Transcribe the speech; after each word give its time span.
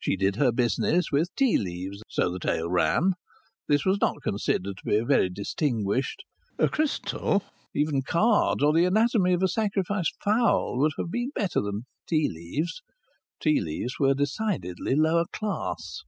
She 0.00 0.16
did 0.16 0.36
her 0.36 0.52
business 0.52 1.12
with 1.12 1.34
tea 1.34 1.58
leaves: 1.58 2.02
so 2.08 2.32
the 2.32 2.38
tale 2.38 2.70
ran. 2.70 3.12
This 3.68 3.84
was 3.84 3.98
not 4.00 4.22
considered 4.22 4.78
to 4.78 4.84
be 4.86 5.00
very 5.04 5.28
distinguished. 5.28 6.22
A 6.58 6.66
crystal, 6.66 7.20
or 7.20 7.42
even 7.74 8.00
cards, 8.00 8.62
or 8.62 8.72
the 8.72 8.86
anatomy 8.86 9.34
of 9.34 9.42
a 9.42 9.48
sacrificed 9.48 10.14
fowl, 10.24 10.78
would 10.78 10.92
have 10.96 11.10
been 11.10 11.28
better 11.34 11.60
than 11.60 11.84
tea 12.08 12.26
leaves; 12.30 12.80
tea 13.38 13.60
leaves 13.60 13.96
were 14.00 14.14
decidedly 14.14 14.94
lower 14.94 15.26
class. 15.30 16.00